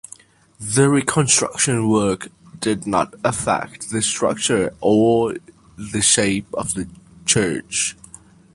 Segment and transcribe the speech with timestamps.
[0.59, 5.35] The reconstruction work did not affect the structure or
[5.77, 6.89] the shape of the
[7.27, 7.95] church.